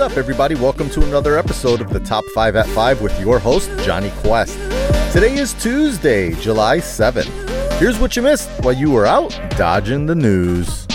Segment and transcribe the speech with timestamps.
[0.00, 0.54] up, everybody?
[0.54, 4.54] Welcome to another episode of the Top 5 at 5 with your host, Johnny Quest.
[5.12, 7.28] Today is Tuesday, July 7th.
[7.78, 10.86] Here's what you missed while you were out dodging the news.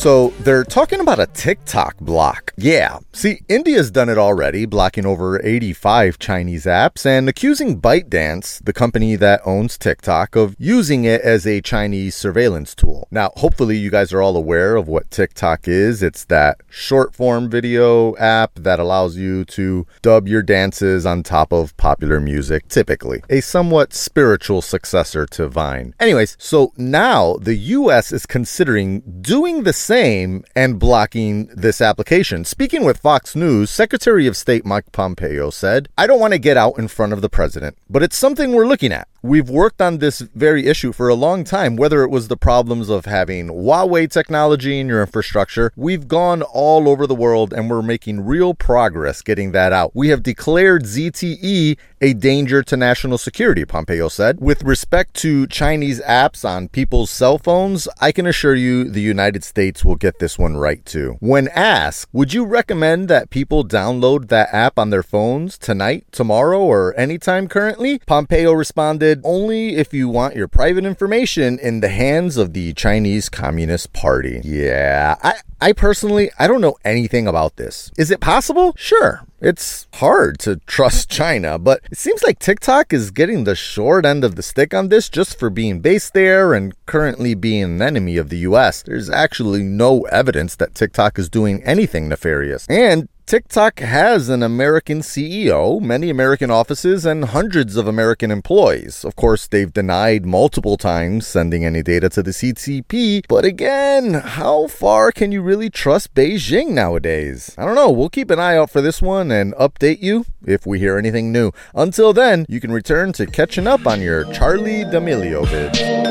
[0.00, 2.54] So they're talking about a TikTok block.
[2.56, 3.00] Yeah.
[3.12, 9.14] See, India's done it already, blocking over 85 Chinese apps and accusing ByteDance, the company
[9.16, 13.08] that owns TikTok, of using it as a Chinese surveillance tool.
[13.10, 16.02] Now, hopefully you guys are all aware of what TikTok is.
[16.02, 21.52] It's that short form video app that allows you to dub your dances on top
[21.52, 23.22] of popular music, typically.
[23.28, 25.92] A somewhat spiritual successor to Vine.
[26.00, 32.44] Anyways, so now the US is considering doing the same and blocking this application.
[32.44, 36.56] Speaking with Fox News, Secretary of State Mike Pompeo said, I don't want to get
[36.56, 39.08] out in front of the president, but it's something we're looking at.
[39.22, 42.88] We've worked on this very issue for a long time, whether it was the problems
[42.88, 45.72] of having Huawei technology in your infrastructure.
[45.76, 49.90] We've gone all over the world and we're making real progress getting that out.
[49.94, 54.40] We have declared ZTE a danger to national security, Pompeo said.
[54.40, 59.44] With respect to Chinese apps on people's cell phones, I can assure you the United
[59.44, 61.18] States will get this one right too.
[61.20, 66.60] When asked, would you recommend that people download that app on their phones tonight, tomorrow,
[66.60, 67.98] or anytime currently?
[68.06, 73.28] Pompeo responded, only if you want your private information in the hands of the Chinese
[73.28, 74.40] Communist Party.
[74.44, 77.90] Yeah, I, I personally, I don't know anything about this.
[77.98, 78.74] Is it possible?
[78.76, 79.22] Sure.
[79.40, 84.24] It's hard to trust China, but it seems like TikTok is getting the short end
[84.24, 88.16] of the stick on this just for being based there and currently being an enemy
[88.16, 88.82] of the US.
[88.82, 92.66] There's actually no evidence that TikTok is doing anything nefarious.
[92.68, 99.04] And TikTok has an American CEO, many American offices, and hundreds of American employees.
[99.04, 104.66] Of course, they've denied multiple times sending any data to the CCP, but again, how
[104.66, 107.54] far can you really trust Beijing nowadays?
[107.56, 107.92] I don't know.
[107.92, 111.30] We'll keep an eye out for this one and update you if we hear anything
[111.30, 111.52] new.
[111.72, 116.09] Until then, you can return to catching up on your Charli D'Amelio vids.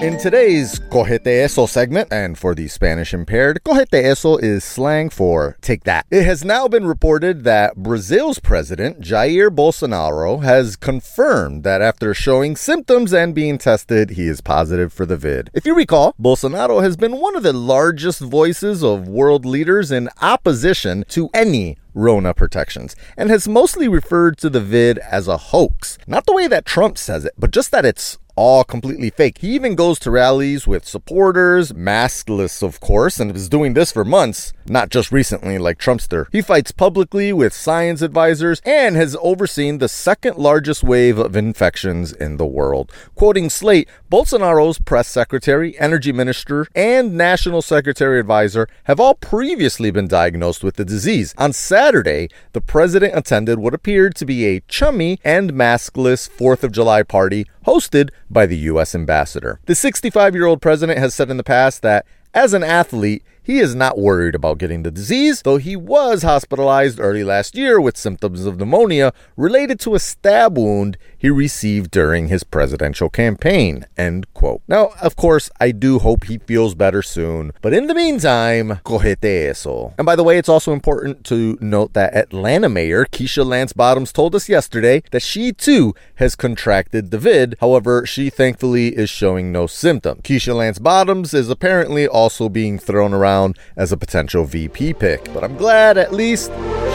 [0.00, 5.56] In today's Cogete Eso segment, and for the Spanish impaired, Cogete Eso is slang for
[5.60, 6.06] take that.
[6.08, 12.54] It has now been reported that Brazil's president, Jair Bolsonaro, has confirmed that after showing
[12.54, 15.50] symptoms and being tested, he is positive for the vid.
[15.52, 20.10] If you recall, Bolsonaro has been one of the largest voices of world leaders in
[20.22, 25.98] opposition to any Rona protections, and has mostly referred to the vid as a hoax.
[26.06, 29.38] Not the way that Trump says it, but just that it's all completely fake.
[29.38, 34.04] He even goes to rallies with supporters, maskless, of course, and is doing this for
[34.04, 36.26] months, not just recently like Trumpster.
[36.30, 42.12] He fights publicly with science advisors and has overseen the second largest wave of infections
[42.12, 42.92] in the world.
[43.16, 50.08] Quoting Slate, Bolsonaro's press secretary, energy minister, and national secretary advisor have all previously been
[50.08, 51.34] diagnosed with the disease.
[51.36, 56.72] On Saturday, the president attended what appeared to be a chummy and maskless 4th of
[56.72, 58.94] July party hosted by the U.S.
[58.94, 59.60] ambassador.
[59.66, 63.60] The 65 year old president has said in the past that as an athlete, he
[63.60, 67.96] is not worried about getting the disease, though he was hospitalized early last year with
[67.96, 73.86] symptoms of pneumonia related to a stab wound he received during his presidential campaign.
[73.96, 74.62] End quote.
[74.68, 79.48] Now, of course, I do hope he feels better soon, but in the meantime, cogete
[79.48, 79.94] eso.
[79.98, 84.12] And by the way, it's also important to note that Atlanta Mayor Keisha Lance Bottoms
[84.12, 87.56] told us yesterday that she too has contracted the vid.
[87.60, 90.20] However, she thankfully is showing no symptom.
[90.22, 95.42] Keisha Lance Bottoms is apparently also being thrown around as a potential VP pick, but
[95.44, 96.50] I'm glad at least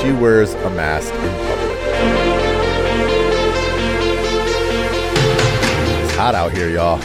[0.00, 1.12] she wears a mask
[6.28, 7.00] hot out here, y'all.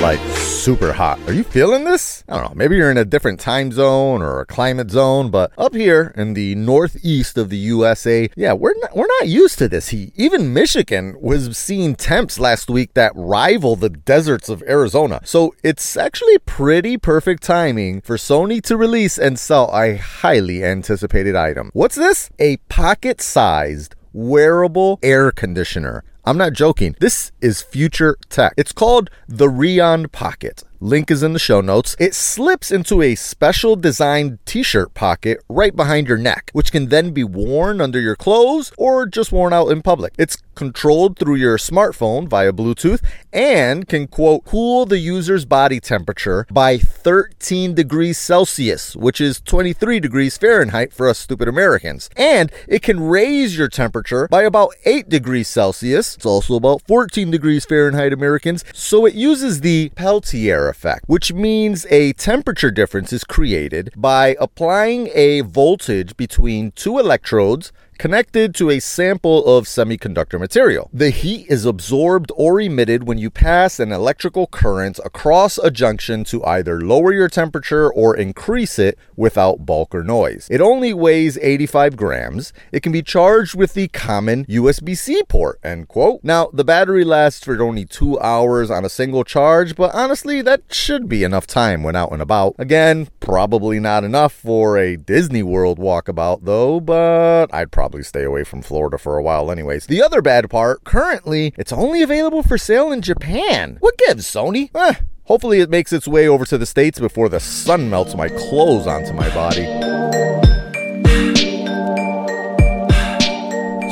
[0.00, 1.18] Like super hot.
[1.26, 2.22] Are you feeling this?
[2.28, 2.54] I don't know.
[2.54, 6.34] Maybe you're in a different time zone or a climate zone, but up here in
[6.34, 10.12] the northeast of the USA, yeah, we're not, we're not used to this heat.
[10.14, 15.20] Even Michigan was seeing temps last week that rival the deserts of Arizona.
[15.24, 21.34] So it's actually pretty perfect timing for Sony to release and sell a highly anticipated
[21.34, 21.70] item.
[21.72, 22.30] What's this?
[22.38, 26.04] A pocket-sized wearable air conditioner.
[26.30, 26.94] I'm not joking.
[27.00, 28.54] This is future tech.
[28.56, 30.62] It's called the Reon Pocket.
[30.80, 35.42] Link is in the show notes, it slips into a special designed t shirt pocket
[35.48, 39.52] right behind your neck, which can then be worn under your clothes or just worn
[39.52, 40.14] out in public.
[40.18, 46.46] It's controlled through your smartphone via Bluetooth and can, quote, cool the user's body temperature
[46.50, 52.10] by 13 degrees Celsius, which is 23 degrees Fahrenheit for us stupid Americans.
[52.16, 56.16] And it can raise your temperature by about 8 degrees Celsius.
[56.16, 58.64] It's also about 14 degrees Fahrenheit Americans.
[58.74, 65.10] So it uses the Peltier effect, which means a temperature difference is created by applying
[65.14, 70.88] a voltage between two electrodes connected to a sample of semiconductor material.
[70.90, 76.24] The heat is absorbed or emitted when you pass an electrical current across a junction
[76.24, 80.48] to either lower your temperature or increase it without bulk or noise.
[80.50, 82.54] It only weighs 85 grams.
[82.72, 86.20] It can be charged with the common USB-C port, end quote.
[86.22, 90.62] Now, the battery lasts for only two hours on a single charge, but honestly, that
[90.70, 92.54] should be enough time when out and about.
[92.58, 98.22] Again, probably not enough for a Disney World walkabout though, but I'd probably probably stay
[98.22, 99.86] away from Florida for a while, anyways.
[99.86, 103.78] The other bad part, currently, it's only available for sale in Japan.
[103.80, 104.70] What gives, Sony?
[104.76, 104.94] Eh,
[105.24, 108.86] hopefully, it makes its way over to the States before the sun melts my clothes
[108.86, 109.66] onto my body.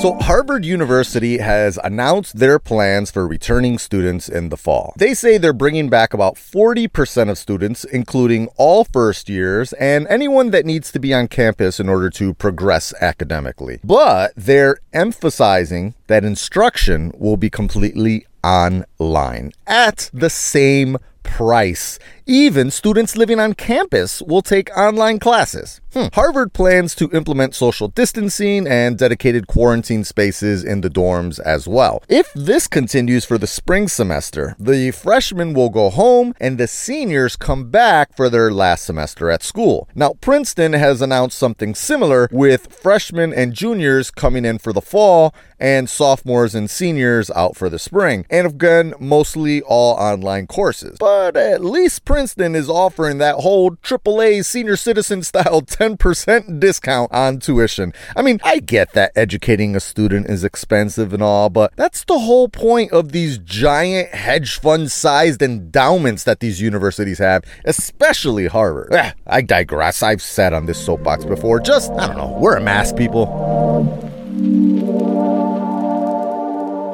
[0.00, 4.94] So, Harvard University has announced their plans for returning students in the fall.
[4.96, 10.50] They say they're bringing back about 40% of students, including all first years and anyone
[10.50, 13.80] that needs to be on campus in order to progress academically.
[13.82, 21.98] But they're emphasizing that instruction will be completely online at the same price.
[22.24, 25.80] Even students living on campus will take online classes.
[25.94, 26.06] Hmm.
[26.12, 32.02] Harvard plans to implement social distancing and dedicated quarantine spaces in the dorms as well.
[32.10, 37.36] If this continues for the spring semester, the freshmen will go home and the seniors
[37.36, 39.88] come back for their last semester at school.
[39.94, 45.34] Now, Princeton has announced something similar with freshmen and juniors coming in for the fall
[45.58, 48.26] and sophomores and seniors out for the spring.
[48.30, 50.98] And again, mostly all online courses.
[51.00, 57.38] But at least Princeton is offering that whole AAA senior citizen style 10% discount on
[57.38, 57.92] tuition.
[58.16, 62.18] I mean, I get that educating a student is expensive and all, but that's the
[62.18, 68.92] whole point of these giant hedge fund sized endowments that these universities have, especially Harvard.
[68.92, 70.02] Eh, I digress.
[70.02, 71.60] I've sat on this soapbox before.
[71.60, 73.26] Just, I don't know, we're a mask people.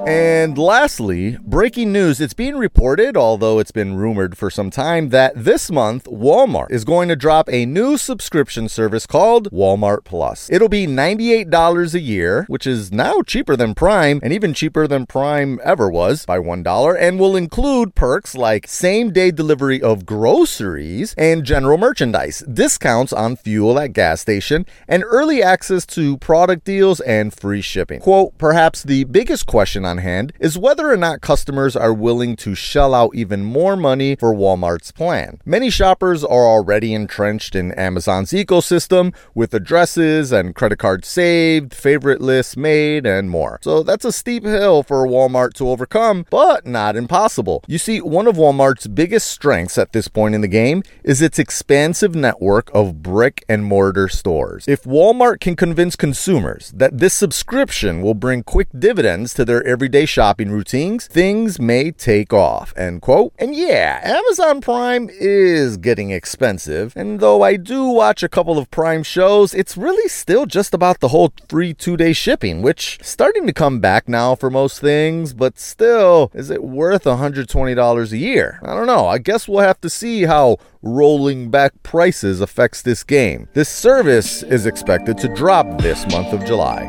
[0.07, 2.21] And lastly, breaking news.
[2.21, 6.85] It's being reported, although it's been rumored for some time, that this month Walmart is
[6.85, 10.51] going to drop a new subscription service called Walmart Plus.
[10.51, 15.07] It'll be $98 a year, which is now cheaper than Prime and even cheaper than
[15.07, 21.15] Prime ever was by $1, and will include perks like same day delivery of groceries
[21.17, 27.01] and general merchandise, discounts on fuel at gas station, and early access to product deals
[27.01, 28.01] and free shipping.
[28.01, 32.35] Quote, perhaps the biggest question on on hand is whether or not customers are willing
[32.35, 35.41] to shell out even more money for Walmart's plan.
[35.45, 42.21] Many shoppers are already entrenched in Amazon's ecosystem with addresses and credit cards saved, favorite
[42.21, 43.61] lists made, and more.
[43.63, 47.63] So that's a steep hill for Walmart to overcome, but not impossible.
[47.69, 51.39] You see, one of Walmart's biggest strengths at this point in the game is its
[51.39, 54.67] expansive network of brick and mortar stores.
[54.67, 59.84] If Walmart can convince consumers that this subscription will bring quick dividends to their every
[59.85, 62.73] everyday shopping routines, things may take off.
[62.75, 63.35] End quote.
[63.39, 66.97] And yeah, Amazon Prime is getting expensive.
[66.97, 71.01] And though I do watch a couple of Prime shows, it's really still just about
[71.01, 75.35] the whole free two day shipping, which starting to come back now for most things,
[75.35, 78.61] but still, is it worth $120 a year?
[78.63, 79.07] I don't know.
[79.07, 83.49] I guess we'll have to see how rolling back prices affects this game.
[83.53, 86.89] This service is expected to drop this month of July.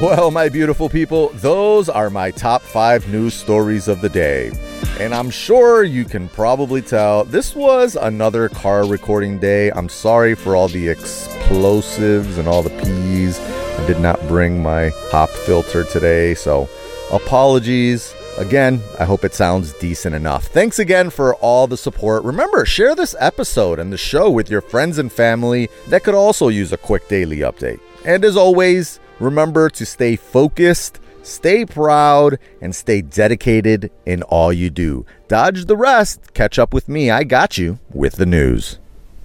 [0.00, 4.50] Well, my beautiful people, those are my top five news stories of the day.
[4.98, 9.70] And I'm sure you can probably tell this was another car recording day.
[9.72, 13.38] I'm sorry for all the explosives and all the peas.
[13.38, 16.66] I did not bring my pop filter today, so
[17.12, 18.14] apologies.
[18.38, 20.46] Again, I hope it sounds decent enough.
[20.46, 22.24] Thanks again for all the support.
[22.24, 26.48] Remember, share this episode and the show with your friends and family that could also
[26.48, 27.80] use a quick daily update.
[28.06, 34.70] And as always, Remember to stay focused, stay proud, and stay dedicated in all you
[34.70, 35.04] do.
[35.28, 36.32] Dodge the rest.
[36.34, 37.10] Catch up with me.
[37.10, 38.78] I got you with the news.